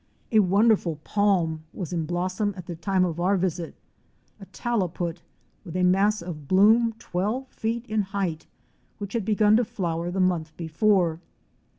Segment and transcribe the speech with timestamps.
[0.31, 3.75] A wonderful palm was in blossom at the time of our visit
[4.39, 5.21] —a Taliput
[5.63, 8.47] with a mass of bloom twelve fect in height
[8.97, 11.19] which had begun to flower the month before.